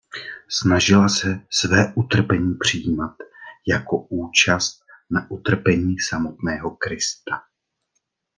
[0.49, 3.15] Snažila se své utrpení přijímat
[3.67, 7.41] jako účast na utrpení samotného Krista.